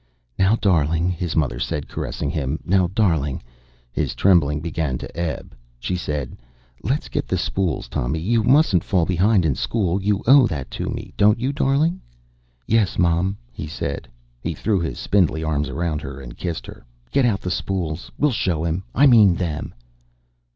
[0.39, 2.59] "Now, darling," his mother said, caressing him.
[2.65, 3.43] "Now, darling."
[3.91, 5.53] His trembling began to ebb.
[5.77, 6.35] She said:
[6.81, 8.17] "Let's get out the spools, Tommy.
[8.17, 10.01] You mustn't fall behind in school.
[10.01, 12.01] You owe that to me, don't you, darling?"
[12.65, 14.07] "Yes, Mom," he said.
[14.41, 16.83] He threw his spindly arms around her and kissed her.
[17.11, 18.09] "Get out the spools.
[18.17, 18.83] We'll show him.
[18.95, 19.71] I mean them."